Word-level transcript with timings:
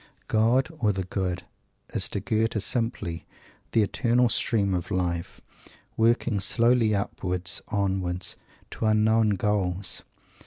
"God," 0.27 0.69
or 0.79 0.91
"the 0.91 1.03
Good," 1.03 1.43
is 1.93 2.09
to 2.09 2.19
Goethe 2.19 2.59
simply 2.63 3.27
the 3.71 3.83
eternal 3.83 4.29
stream 4.29 4.73
of 4.73 4.89
life, 4.89 5.41
working 5.95 6.39
slowly 6.39 6.95
upwards, 6.95 7.61
onwards, 7.67 8.35
to 8.71 8.87
unknown 8.87 9.35
goals. 9.35 10.01